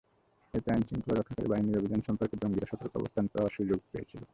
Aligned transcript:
এতে 0.53 0.69
আইনশৃঙ্খলা 0.71 1.15
রক্ষাকারী 1.15 1.47
বাহিনীর 1.49 1.79
অভিযান 1.79 2.01
সম্পর্কে 2.07 2.35
জঙ্গিরা 2.41 2.67
সতর্ক 2.71 2.93
অবস্থান 2.95 3.25
নেওয়ার 3.27 3.55
সুযোগ 3.57 3.79
পেয়েছিল। 3.91 4.21